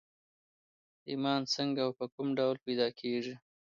[1.09, 3.35] ايمان څنګه او په کوم ډول پيدا کېږي؟